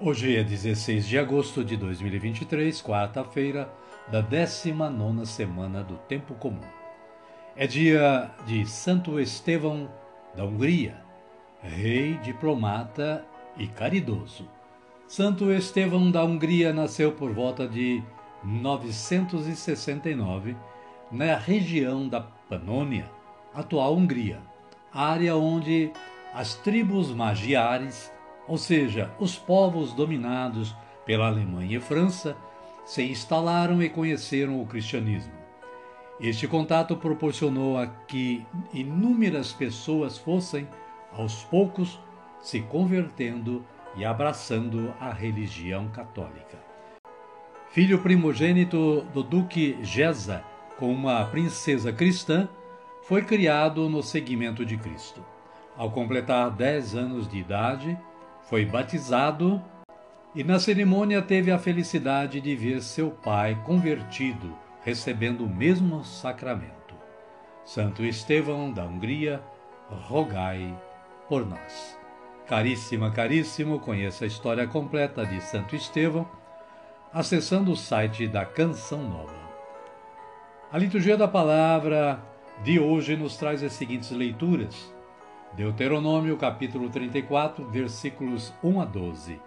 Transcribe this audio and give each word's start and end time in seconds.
Hoje 0.00 0.36
é 0.36 0.44
16 0.44 1.08
de 1.08 1.18
agosto 1.18 1.64
de 1.64 1.76
2023, 1.76 2.80
quarta-feira 2.80 3.68
da 4.06 4.20
19 4.20 5.26
semana 5.26 5.82
do 5.82 5.96
Tempo 5.96 6.34
Comum. 6.34 6.62
É 7.56 7.66
dia 7.66 8.30
de 8.46 8.64
Santo 8.64 9.18
Estevão 9.18 9.90
da 10.36 10.44
Hungria, 10.44 11.02
rei, 11.60 12.14
diplomata 12.18 13.24
e 13.56 13.66
caridoso. 13.66 14.48
Santo 15.08 15.50
Estevão 15.50 16.12
da 16.12 16.22
Hungria 16.22 16.72
nasceu 16.72 17.10
por 17.10 17.32
volta 17.32 17.66
de 17.66 18.00
969 18.44 20.56
na 21.10 21.34
região 21.34 22.08
da 22.08 22.20
Panônia, 22.20 23.10
atual 23.52 23.96
Hungria, 23.96 24.38
área 24.92 25.34
onde 25.34 25.90
as 26.32 26.54
tribos 26.54 27.10
magiares 27.10 28.16
ou 28.48 28.58
seja, 28.58 29.12
os 29.20 29.36
povos 29.36 29.92
dominados 29.92 30.74
pela 31.04 31.26
Alemanha 31.26 31.76
e 31.76 31.80
França 31.80 32.36
se 32.84 33.02
instalaram 33.02 33.82
e 33.82 33.88
conheceram 33.88 34.60
o 34.60 34.66
cristianismo. 34.66 35.32
Este 36.20 36.48
contato 36.48 36.96
proporcionou 36.96 37.78
a 37.78 37.86
que 37.86 38.44
inúmeras 38.72 39.52
pessoas 39.52 40.18
fossem, 40.18 40.66
aos 41.12 41.44
poucos, 41.44 42.00
se 42.40 42.60
convertendo 42.60 43.64
e 43.96 44.04
abraçando 44.04 44.92
a 44.98 45.12
religião 45.12 45.88
católica. 45.88 46.58
Filho 47.70 48.00
primogênito 48.00 49.02
do 49.12 49.22
duque 49.22 49.78
Geza 49.82 50.42
com 50.78 50.92
uma 50.92 51.24
princesa 51.24 51.92
cristã, 51.92 52.48
foi 53.02 53.22
criado 53.22 53.88
no 53.88 54.00
seguimento 54.00 54.64
de 54.64 54.76
Cristo. 54.76 55.24
Ao 55.76 55.90
completar 55.90 56.50
10 56.50 56.94
anos 56.94 57.28
de 57.28 57.38
idade, 57.38 57.98
foi 58.48 58.64
batizado 58.64 59.62
e 60.34 60.42
na 60.42 60.58
cerimônia 60.58 61.20
teve 61.20 61.50
a 61.50 61.58
felicidade 61.58 62.40
de 62.40 62.56
ver 62.56 62.82
seu 62.82 63.10
pai 63.10 63.60
convertido, 63.64 64.56
recebendo 64.82 65.44
o 65.44 65.48
mesmo 65.48 66.02
sacramento. 66.02 66.94
Santo 67.64 68.02
Estevão 68.02 68.72
da 68.72 68.84
Hungria, 68.84 69.42
rogai 69.90 70.74
por 71.28 71.46
nós. 71.46 71.98
Caríssima, 72.46 73.10
caríssimo, 73.10 73.80
conheça 73.80 74.24
a 74.24 74.28
história 74.28 74.66
completa 74.66 75.26
de 75.26 75.42
Santo 75.42 75.76
Estevão 75.76 76.26
acessando 77.12 77.72
o 77.72 77.76
site 77.76 78.26
da 78.26 78.46
Canção 78.46 79.02
Nova. 79.02 79.48
A 80.72 80.78
liturgia 80.78 81.16
da 81.16 81.28
palavra 81.28 82.22
de 82.62 82.80
hoje 82.80 83.16
nos 83.16 83.36
traz 83.36 83.62
as 83.62 83.72
seguintes 83.72 84.10
leituras. 84.10 84.94
Deuteronômio 85.54 86.36
capítulo 86.36 86.88
34, 86.88 87.66
versículos 87.68 88.54
1 88.62 88.80
a 88.80 88.84
12. 88.84 89.40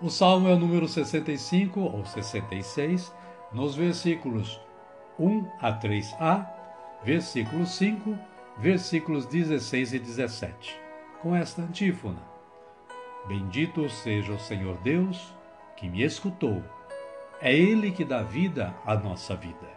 O 0.00 0.10
salmo 0.10 0.48
é 0.48 0.54
o 0.54 0.58
número 0.58 0.88
65 0.88 1.78
ou 1.80 2.04
66, 2.04 3.14
nos 3.52 3.76
versículos 3.76 4.60
1 5.18 5.46
a 5.60 5.72
3a, 5.72 6.46
versículo 7.04 7.66
5, 7.66 8.18
versículos 8.58 9.26
16 9.26 9.92
e 9.92 9.98
17, 9.98 10.80
com 11.22 11.36
esta 11.36 11.62
antífona: 11.62 12.22
Bendito 13.28 13.88
seja 13.88 14.32
o 14.32 14.38
Senhor 14.38 14.76
Deus 14.78 15.32
que 15.76 15.88
me 15.88 16.02
escutou. 16.02 16.62
É 17.40 17.54
Ele 17.54 17.92
que 17.92 18.04
dá 18.04 18.22
vida 18.22 18.74
à 18.84 18.96
nossa 18.96 19.36
vida. 19.36 19.76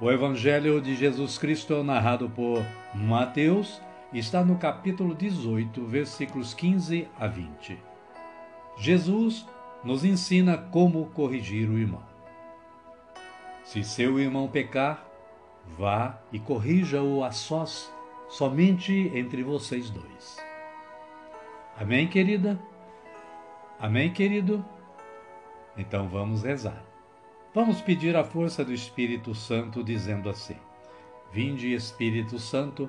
O 0.00 0.10
Evangelho 0.10 0.80
de 0.80 0.96
Jesus 0.96 1.38
Cristo 1.38 1.74
é 1.74 1.82
narrado 1.82 2.28
por 2.28 2.64
Mateus 2.94 3.80
está 4.18 4.44
no 4.44 4.56
capítulo 4.56 5.14
18, 5.14 5.84
versículos 5.86 6.54
15 6.54 7.08
a 7.18 7.26
20. 7.26 7.78
Jesus 8.76 9.46
nos 9.82 10.04
ensina 10.04 10.56
como 10.56 11.06
corrigir 11.06 11.68
o 11.68 11.78
irmão. 11.78 12.02
Se 13.64 13.82
seu 13.82 14.20
irmão 14.20 14.46
pecar, 14.46 15.04
vá 15.76 16.18
e 16.32 16.38
corrija-o 16.38 17.24
a 17.24 17.32
sós, 17.32 17.92
somente 18.28 19.10
entre 19.14 19.42
vocês 19.42 19.90
dois. 19.90 20.38
Amém, 21.76 22.06
querida? 22.06 22.58
Amém, 23.80 24.12
querido? 24.12 24.64
Então 25.76 26.08
vamos 26.08 26.44
rezar. 26.44 26.84
Vamos 27.52 27.80
pedir 27.80 28.16
a 28.16 28.22
força 28.22 28.64
do 28.64 28.72
Espírito 28.72 29.34
Santo, 29.34 29.82
dizendo 29.82 30.28
assim: 30.28 30.56
Vinde, 31.32 31.72
Espírito 31.72 32.38
Santo, 32.38 32.88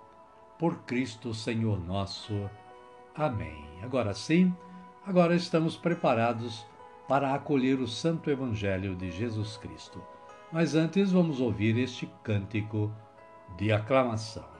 por 0.61 0.83
Cristo 0.83 1.33
Senhor 1.33 1.83
nosso. 1.83 2.47
Amém. 3.15 3.65
Agora 3.81 4.13
sim, 4.13 4.55
agora 5.03 5.33
estamos 5.35 5.75
preparados 5.75 6.63
para 7.07 7.33
acolher 7.33 7.79
o 7.79 7.87
Santo 7.87 8.29
Evangelho 8.29 8.95
de 8.95 9.09
Jesus 9.09 9.57
Cristo. 9.57 9.99
Mas 10.51 10.75
antes 10.75 11.11
vamos 11.11 11.41
ouvir 11.41 11.79
este 11.79 12.07
cântico 12.23 12.93
de 13.57 13.71
aclamação. 13.71 14.50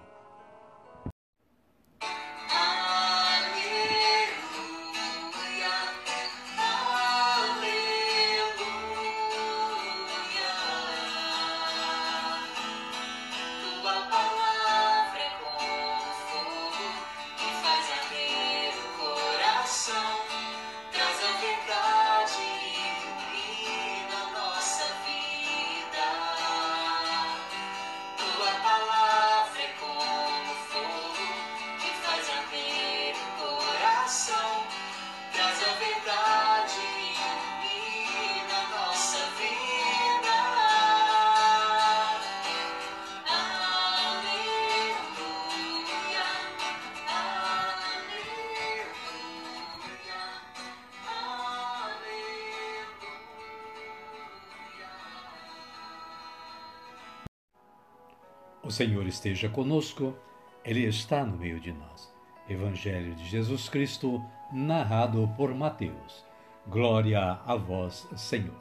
Senhor 58.71 59.05
esteja 59.05 59.49
conosco, 59.49 60.15
Ele 60.63 60.85
está 60.85 61.25
no 61.25 61.37
meio 61.37 61.59
de 61.59 61.71
nós. 61.73 62.13
Evangelho 62.49 63.13
de 63.15 63.25
Jesus 63.25 63.69
Cristo, 63.69 64.23
narrado 64.51 65.29
por 65.37 65.53
Mateus. 65.53 66.25
Glória 66.67 67.39
a 67.45 67.55
vós, 67.55 68.07
Senhor. 68.15 68.57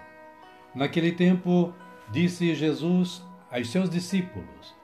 Naquele 0.75 1.13
tempo, 1.13 1.75
disse 2.11 2.55
Jesus 2.55 3.23
aos 3.51 3.71
seus 3.71 3.91
discípulos: 3.91 4.75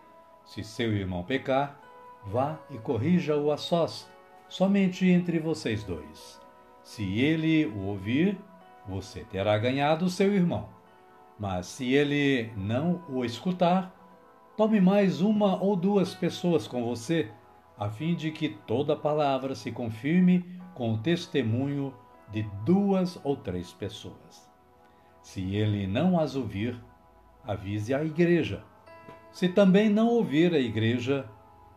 Se 0.44 0.62
seu 0.62 0.92
irmão 0.92 1.22
pecar, 1.22 1.80
vá 2.24 2.58
e 2.70 2.78
corrija-o 2.78 3.50
a 3.50 3.56
sós, 3.56 4.10
somente 4.48 5.08
entre 5.08 5.38
vocês 5.38 5.84
dois. 5.84 6.40
Se 6.82 7.20
ele 7.20 7.66
o 7.66 7.86
ouvir, 7.86 8.38
você 8.86 9.24
terá 9.24 9.56
ganhado 9.58 10.08
seu 10.08 10.34
irmão. 10.34 10.68
Mas 11.38 11.66
se 11.66 11.92
ele 11.92 12.52
não 12.56 13.02
o 13.08 13.24
escutar, 13.24 13.94
Tome 14.56 14.80
mais 14.80 15.20
uma 15.20 15.62
ou 15.62 15.76
duas 15.76 16.14
pessoas 16.14 16.66
com 16.66 16.82
você, 16.82 17.30
a 17.76 17.90
fim 17.90 18.14
de 18.14 18.30
que 18.30 18.48
toda 18.48 18.96
palavra 18.96 19.54
se 19.54 19.70
confirme 19.70 20.46
com 20.72 20.94
o 20.94 20.98
testemunho 20.98 21.92
de 22.30 22.42
duas 22.64 23.20
ou 23.22 23.36
três 23.36 23.74
pessoas. 23.74 24.50
Se 25.20 25.54
ele 25.54 25.86
não 25.86 26.18
as 26.18 26.36
ouvir, 26.36 26.82
avise 27.44 27.92
a 27.92 28.02
igreja. 28.02 28.64
Se 29.30 29.46
também 29.46 29.90
não 29.90 30.08
ouvir 30.08 30.54
a 30.54 30.58
igreja, 30.58 31.28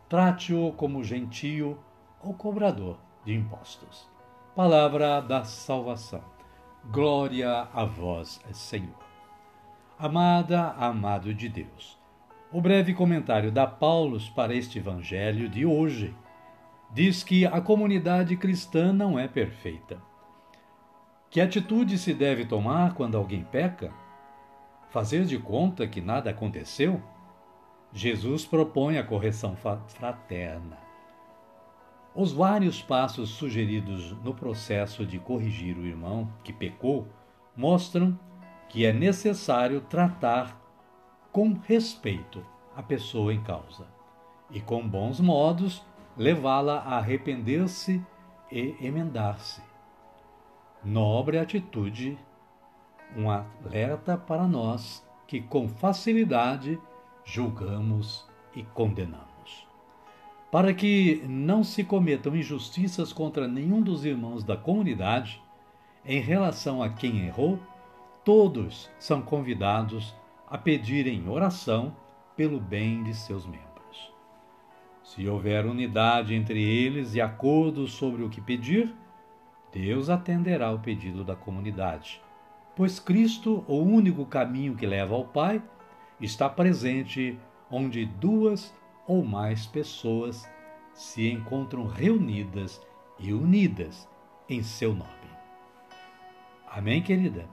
trate-o 0.08 0.72
como 0.72 1.04
gentio 1.04 1.78
ou 2.24 2.32
cobrador 2.32 2.96
de 3.26 3.34
impostos. 3.34 4.08
Palavra 4.56 5.20
da 5.20 5.44
salvação. 5.44 6.24
Glória 6.90 7.68
a 7.74 7.84
vós, 7.84 8.40
Senhor. 8.54 9.04
Amada, 9.98 10.70
amado 10.78 11.34
de 11.34 11.46
Deus 11.46 11.99
o 12.52 12.60
breve 12.60 12.92
comentário 12.92 13.52
da 13.52 13.66
Paulus 13.66 14.28
para 14.28 14.54
este 14.54 14.78
evangelho 14.78 15.48
de 15.48 15.64
hoje 15.64 16.14
diz 16.92 17.22
que 17.22 17.46
a 17.46 17.60
comunidade 17.60 18.36
cristã 18.36 18.92
não 18.92 19.16
é 19.16 19.28
perfeita. 19.28 19.98
Que 21.30 21.40
atitude 21.40 21.96
se 21.96 22.12
deve 22.12 22.44
tomar 22.44 22.94
quando 22.94 23.16
alguém 23.16 23.44
peca? 23.44 23.92
Fazer 24.88 25.24
de 25.24 25.38
conta 25.38 25.86
que 25.86 26.00
nada 26.00 26.30
aconteceu? 26.30 27.00
Jesus 27.92 28.44
propõe 28.44 28.98
a 28.98 29.04
correção 29.04 29.56
fraterna. 29.86 30.76
Os 32.12 32.32
vários 32.32 32.82
passos 32.82 33.30
sugeridos 33.30 34.10
no 34.24 34.34
processo 34.34 35.06
de 35.06 35.20
corrigir 35.20 35.78
o 35.78 35.86
irmão 35.86 36.28
que 36.42 36.52
pecou 36.52 37.06
mostram 37.56 38.18
que 38.68 38.84
é 38.84 38.92
necessário 38.92 39.80
tratar 39.82 40.59
com 41.32 41.52
respeito 41.66 42.44
à 42.74 42.82
pessoa 42.82 43.32
em 43.32 43.42
causa 43.42 43.86
e 44.50 44.60
com 44.60 44.86
bons 44.86 45.20
modos 45.20 45.84
levá-la 46.16 46.78
a 46.80 46.98
arrepender-se 46.98 48.04
e 48.50 48.74
emendar-se. 48.80 49.62
Nobre 50.84 51.38
atitude, 51.38 52.18
um 53.16 53.30
alerta 53.30 54.16
para 54.16 54.46
nós 54.46 55.06
que 55.26 55.40
com 55.40 55.68
facilidade 55.68 56.80
julgamos 57.24 58.28
e 58.54 58.62
condenamos. 58.62 59.68
Para 60.50 60.74
que 60.74 61.22
não 61.28 61.62
se 61.62 61.84
cometam 61.84 62.34
injustiças 62.34 63.12
contra 63.12 63.46
nenhum 63.46 63.80
dos 63.80 64.04
irmãos 64.04 64.42
da 64.42 64.56
comunidade, 64.56 65.40
em 66.04 66.20
relação 66.20 66.82
a 66.82 66.88
quem 66.88 67.26
errou, 67.26 67.58
todos 68.24 68.90
são 68.98 69.22
convidados 69.22 70.14
a 70.50 70.58
pedirem 70.58 71.28
oração 71.28 71.96
pelo 72.36 72.58
bem 72.58 73.04
de 73.04 73.14
seus 73.14 73.46
membros. 73.46 74.12
Se 75.04 75.26
houver 75.28 75.64
unidade 75.64 76.34
entre 76.34 76.60
eles 76.60 77.14
e 77.14 77.20
acordo 77.20 77.86
sobre 77.86 78.24
o 78.24 78.28
que 78.28 78.40
pedir, 78.40 78.92
Deus 79.72 80.10
atenderá 80.10 80.72
o 80.72 80.80
pedido 80.80 81.22
da 81.22 81.36
comunidade, 81.36 82.20
pois 82.74 82.98
Cristo, 82.98 83.64
o 83.68 83.76
único 83.76 84.26
caminho 84.26 84.74
que 84.74 84.86
leva 84.86 85.14
ao 85.14 85.24
Pai, 85.24 85.62
está 86.20 86.48
presente 86.48 87.38
onde 87.70 88.04
duas 88.04 88.74
ou 89.06 89.24
mais 89.24 89.66
pessoas 89.66 90.50
se 90.92 91.30
encontram 91.30 91.86
reunidas 91.86 92.84
e 93.18 93.32
unidas 93.32 94.08
em 94.48 94.62
seu 94.62 94.92
nome. 94.92 95.10
Amém, 96.66 97.00
querida? 97.00 97.48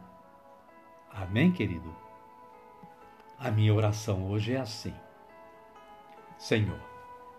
Amém, 1.12 1.52
querido? 1.52 2.07
A 3.40 3.52
minha 3.52 3.74
oração 3.74 4.28
hoje 4.30 4.54
é 4.54 4.58
assim: 4.58 4.94
Senhor, 6.40 6.80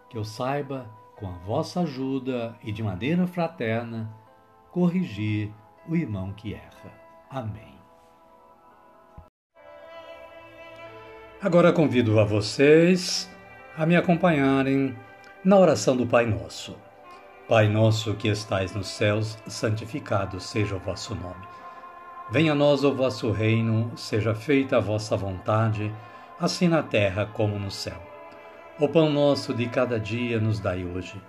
que 0.08 0.16
eu 0.16 0.24
saiba, 0.24 0.88
com 1.16 1.26
a 1.26 1.38
vossa 1.38 1.80
ajuda 1.80 2.56
e 2.62 2.70
de 2.70 2.84
maneira 2.84 3.26
fraterna, 3.26 4.08
corrigir 4.70 5.52
o 5.88 5.96
irmão 5.96 6.32
que 6.32 6.54
erra. 6.54 6.92
Amém. 7.28 7.76
Agora 11.42 11.72
convido 11.72 12.20
a 12.20 12.24
vocês 12.24 13.28
a 13.76 13.84
me 13.84 13.96
acompanharem 13.96 14.96
na 15.44 15.58
oração 15.58 15.96
do 15.96 16.06
Pai 16.06 16.26
Nosso. 16.26 16.76
Pai 17.48 17.68
nosso 17.68 18.14
que 18.14 18.28
estais 18.28 18.74
nos 18.74 18.88
céus, 18.88 19.38
santificado 19.46 20.38
seja 20.38 20.76
o 20.76 20.80
vosso 20.80 21.14
nome. 21.14 21.46
Venha 22.30 22.52
a 22.52 22.54
nós 22.54 22.84
o 22.84 22.94
vosso 22.94 23.30
reino, 23.30 23.90
seja 23.96 24.34
feita 24.34 24.76
a 24.76 24.80
vossa 24.80 25.16
vontade, 25.16 25.90
assim 26.38 26.68
na 26.68 26.82
terra 26.82 27.24
como 27.24 27.58
no 27.58 27.70
céu. 27.70 27.96
O 28.78 28.86
pão 28.86 29.10
nosso 29.10 29.54
de 29.54 29.66
cada 29.66 29.98
dia 29.98 30.38
nos 30.38 30.60
dai 30.60 30.84
hoje. 30.84 31.20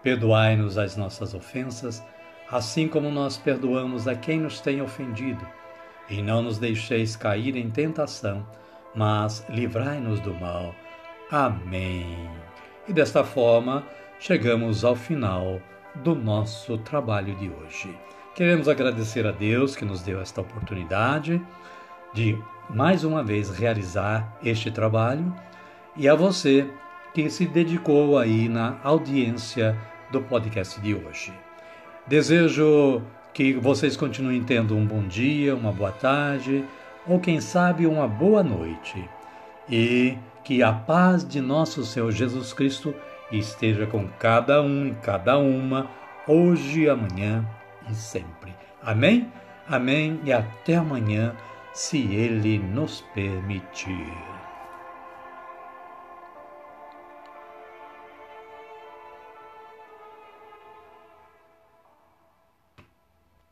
Perdoai-nos 0.00 0.78
as 0.78 0.96
nossas 0.96 1.34
ofensas, 1.34 2.04
assim 2.48 2.86
como 2.86 3.10
nós 3.10 3.36
perdoamos 3.36 4.06
a 4.06 4.14
quem 4.14 4.38
nos 4.38 4.60
tem 4.60 4.80
ofendido. 4.80 5.44
E 6.08 6.22
não 6.22 6.40
nos 6.40 6.56
deixeis 6.58 7.16
cair 7.16 7.56
em 7.56 7.68
tentação, 7.68 8.46
mas 8.94 9.44
livrai-nos 9.48 10.20
do 10.20 10.32
mal. 10.34 10.72
Amém. 11.32 12.16
E 12.86 12.92
desta 12.92 13.24
forma, 13.24 13.84
chegamos 14.20 14.84
ao 14.84 14.94
final 14.94 15.60
do 15.96 16.14
nosso 16.14 16.78
trabalho 16.78 17.34
de 17.34 17.50
hoje. 17.50 17.92
Queremos 18.34 18.68
agradecer 18.68 19.24
a 19.28 19.30
Deus 19.30 19.76
que 19.76 19.84
nos 19.84 20.02
deu 20.02 20.20
esta 20.20 20.40
oportunidade 20.40 21.40
de 22.12 22.36
mais 22.68 23.04
uma 23.04 23.22
vez 23.22 23.48
realizar 23.48 24.36
este 24.42 24.72
trabalho 24.72 25.32
e 25.96 26.08
a 26.08 26.16
você 26.16 26.68
que 27.14 27.30
se 27.30 27.46
dedicou 27.46 28.18
aí 28.18 28.48
na 28.48 28.76
audiência 28.82 29.78
do 30.10 30.20
podcast 30.20 30.80
de 30.80 30.96
hoje. 30.96 31.32
Desejo 32.08 33.02
que 33.32 33.52
vocês 33.52 33.96
continuem 33.96 34.42
tendo 34.42 34.76
um 34.76 34.84
bom 34.84 35.06
dia, 35.06 35.54
uma 35.54 35.70
boa 35.70 35.92
tarde 35.92 36.64
ou 37.06 37.20
quem 37.20 37.40
sabe 37.40 37.86
uma 37.86 38.08
boa 38.08 38.42
noite 38.42 39.08
e 39.70 40.18
que 40.42 40.60
a 40.60 40.72
paz 40.72 41.24
de 41.24 41.40
nosso 41.40 41.84
Senhor 41.84 42.10
Jesus 42.10 42.52
Cristo 42.52 42.92
esteja 43.30 43.86
com 43.86 44.08
cada 44.18 44.60
um 44.60 44.88
e 44.88 44.94
cada 45.04 45.38
uma 45.38 45.88
hoje 46.26 46.82
e 46.82 46.88
amanhã 46.88 47.48
e 47.90 47.94
sempre. 47.94 48.54
Amém? 48.82 49.32
Amém 49.66 50.20
e 50.24 50.32
até 50.32 50.76
amanhã, 50.76 51.34
se 51.72 51.98
Ele 51.98 52.58
nos 52.58 53.00
permitir. 53.14 54.33